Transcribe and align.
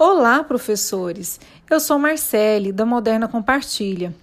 Olá, 0.00 0.44
professores! 0.44 1.40
Eu 1.68 1.80
sou 1.80 1.98
Marcele, 1.98 2.70
da 2.70 2.86
Moderna 2.86 3.26
Compartilha. 3.26 4.14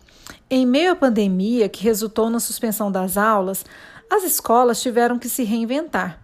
Em 0.49 0.65
meio 0.65 0.93
à 0.93 0.95
pandemia 0.95 1.67
que 1.67 1.83
resultou 1.83 2.29
na 2.29 2.39
suspensão 2.39 2.89
das 2.89 3.17
aulas, 3.17 3.65
as 4.09 4.23
escolas 4.23 4.81
tiveram 4.81 5.19
que 5.19 5.27
se 5.27 5.43
reinventar. 5.43 6.17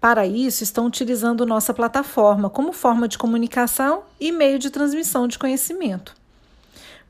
Para 0.00 0.26
isso, 0.26 0.62
estão 0.62 0.86
utilizando 0.86 1.44
nossa 1.44 1.74
plataforma 1.74 2.48
como 2.48 2.72
forma 2.72 3.06
de 3.06 3.18
comunicação 3.18 4.04
e 4.18 4.32
meio 4.32 4.58
de 4.58 4.70
transmissão 4.70 5.28
de 5.28 5.38
conhecimento. 5.38 6.14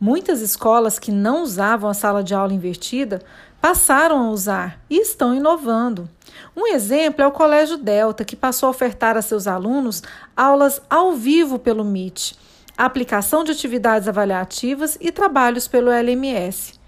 Muitas 0.00 0.40
escolas 0.40 0.98
que 0.98 1.12
não 1.12 1.44
usavam 1.44 1.88
a 1.88 1.94
sala 1.94 2.24
de 2.24 2.34
aula 2.34 2.52
invertida 2.52 3.22
passaram 3.64 4.18
a 4.18 4.28
usar 4.28 4.78
e 4.90 5.00
estão 5.00 5.34
inovando. 5.34 6.06
Um 6.54 6.66
exemplo 6.66 7.24
é 7.24 7.26
o 7.26 7.32
Colégio 7.32 7.78
Delta, 7.78 8.22
que 8.22 8.36
passou 8.36 8.66
a 8.66 8.70
ofertar 8.70 9.16
a 9.16 9.22
seus 9.22 9.46
alunos 9.46 10.02
aulas 10.36 10.82
ao 10.90 11.12
vivo 11.12 11.58
pelo 11.58 11.82
Meet, 11.82 12.34
aplicação 12.76 13.42
de 13.42 13.52
atividades 13.52 14.06
avaliativas 14.06 14.98
e 15.00 15.10
trabalhos 15.10 15.66
pelo 15.66 15.90
LMS. 15.90 16.78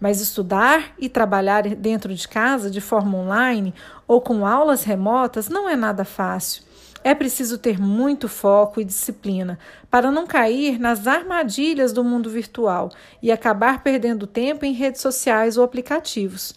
Mas 0.00 0.20
estudar 0.20 0.92
e 0.98 1.08
trabalhar 1.08 1.62
dentro 1.62 2.14
de 2.14 2.26
casa 2.28 2.70
de 2.70 2.80
forma 2.80 3.18
online 3.18 3.74
ou 4.06 4.20
com 4.20 4.46
aulas 4.46 4.84
remotas 4.84 5.48
não 5.48 5.68
é 5.68 5.76
nada 5.76 6.04
fácil. 6.04 6.62
É 7.02 7.14
preciso 7.14 7.58
ter 7.58 7.78
muito 7.78 8.28
foco 8.28 8.80
e 8.80 8.84
disciplina 8.84 9.58
para 9.90 10.10
não 10.10 10.26
cair 10.26 10.78
nas 10.78 11.06
armadilhas 11.06 11.92
do 11.92 12.02
mundo 12.02 12.30
virtual 12.30 12.90
e 13.22 13.30
acabar 13.30 13.82
perdendo 13.82 14.26
tempo 14.26 14.64
em 14.64 14.72
redes 14.72 15.02
sociais 15.02 15.58
ou 15.58 15.64
aplicativos. 15.64 16.54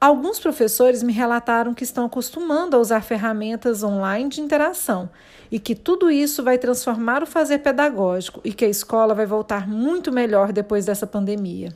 Alguns 0.00 0.40
professores 0.40 1.02
me 1.02 1.12
relataram 1.12 1.74
que 1.74 1.84
estão 1.84 2.06
acostumando 2.06 2.74
a 2.76 2.78
usar 2.78 3.02
ferramentas 3.02 3.82
online 3.82 4.30
de 4.30 4.40
interação 4.40 5.10
e 5.50 5.58
que 5.58 5.74
tudo 5.74 6.10
isso 6.10 6.42
vai 6.42 6.56
transformar 6.56 7.22
o 7.22 7.26
fazer 7.26 7.58
pedagógico 7.58 8.40
e 8.44 8.52
que 8.52 8.64
a 8.64 8.68
escola 8.68 9.14
vai 9.14 9.26
voltar 9.26 9.68
muito 9.68 10.10
melhor 10.12 10.52
depois 10.52 10.86
dessa 10.86 11.06
pandemia. 11.06 11.74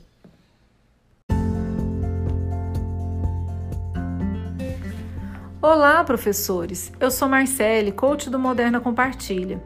Olá, 5.67 6.05
professores! 6.05 6.93
Eu 7.01 7.11
sou 7.11 7.27
Marcele, 7.27 7.91
coach 7.91 8.29
do 8.29 8.39
Moderna 8.39 8.81
Compartilha. 8.81 9.65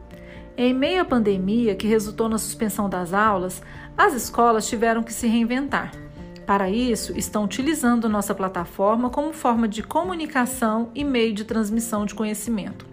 Em 0.55 0.73
meio 0.73 1.01
à 1.01 1.03
pandemia 1.03 1.75
que 1.75 1.87
resultou 1.87 2.29
na 2.29 2.37
suspensão 2.37 2.89
das 2.89 3.13
aulas, 3.13 3.61
as 3.97 4.13
escolas 4.13 4.65
tiveram 4.65 5.03
que 5.03 5.11
se 5.11 5.27
reinventar. 5.27 5.91
Para 6.47 6.69
isso, 6.69 7.11
estão 7.17 7.43
utilizando 7.43 8.07
nossa 8.07 8.33
plataforma 8.33 9.09
como 9.09 9.33
forma 9.33 9.67
de 9.67 9.83
comunicação 9.83 10.89
e 10.95 11.03
meio 11.03 11.33
de 11.33 11.43
transmissão 11.43 12.05
de 12.05 12.15
conhecimento. 12.15 12.85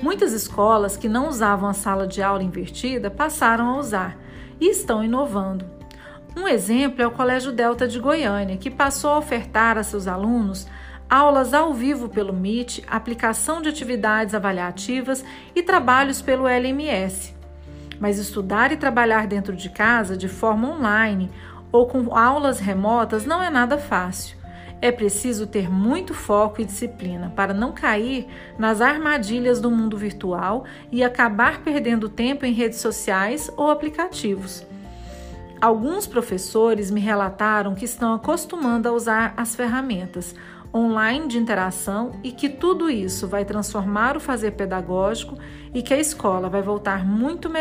Muitas 0.00 0.32
escolas 0.32 0.96
que 0.96 1.10
não 1.10 1.28
usavam 1.28 1.68
a 1.68 1.74
sala 1.74 2.06
de 2.06 2.22
aula 2.22 2.42
invertida 2.42 3.10
passaram 3.10 3.68
a 3.68 3.76
usar 3.76 4.16
e 4.58 4.70
estão 4.70 5.04
inovando. 5.04 5.66
Um 6.34 6.48
exemplo 6.48 7.02
é 7.02 7.06
o 7.06 7.10
Colégio 7.10 7.52
Delta 7.52 7.86
de 7.86 7.98
Goiânia, 7.98 8.56
que 8.56 8.70
passou 8.70 9.10
a 9.10 9.18
ofertar 9.18 9.76
a 9.76 9.82
seus 9.82 10.06
alunos 10.06 10.66
aulas 11.10 11.52
ao 11.52 11.74
vivo 11.74 12.08
pelo 12.08 12.32
Meet, 12.32 12.84
aplicação 12.86 13.60
de 13.60 13.68
atividades 13.68 14.32
avaliativas 14.32 15.24
e 15.54 15.62
trabalhos 15.62 16.22
pelo 16.22 16.46
LMS. 16.46 17.34
Mas 17.98 18.16
estudar 18.16 18.70
e 18.70 18.76
trabalhar 18.76 19.26
dentro 19.26 19.56
de 19.56 19.68
casa 19.68 20.16
de 20.16 20.28
forma 20.28 20.68
online 20.68 21.28
ou 21.72 21.86
com 21.86 22.16
aulas 22.16 22.60
remotas 22.60 23.26
não 23.26 23.42
é 23.42 23.50
nada 23.50 23.76
fácil. 23.76 24.38
É 24.80 24.90
preciso 24.90 25.46
ter 25.46 25.68
muito 25.68 26.14
foco 26.14 26.62
e 26.62 26.64
disciplina 26.64 27.30
para 27.36 27.52
não 27.52 27.72
cair 27.72 28.26
nas 28.56 28.80
armadilhas 28.80 29.60
do 29.60 29.70
mundo 29.70 29.98
virtual 29.98 30.64
e 30.90 31.04
acabar 31.04 31.60
perdendo 31.62 32.08
tempo 32.08 32.46
em 32.46 32.52
redes 32.52 32.78
sociais 32.78 33.50
ou 33.58 33.70
aplicativos. 33.70 34.64
Alguns 35.60 36.06
professores 36.06 36.90
me 36.90 37.00
relataram 37.00 37.74
que 37.74 37.84
estão 37.84 38.14
acostumando 38.14 38.88
a 38.88 38.92
usar 38.92 39.34
as 39.36 39.54
ferramentas 39.54 40.34
online 40.74 41.28
de 41.28 41.36
interação 41.36 42.12
e 42.24 42.32
que 42.32 42.48
tudo 42.48 42.88
isso 42.88 43.28
vai 43.28 43.44
transformar 43.44 44.16
o 44.16 44.20
fazer 44.20 44.52
pedagógico 44.52 45.36
e 45.74 45.82
que 45.82 45.92
a 45.92 45.98
escola 45.98 46.48
vai 46.48 46.62
voltar 46.62 47.04
muito 47.04 47.50
melhor 47.50 47.60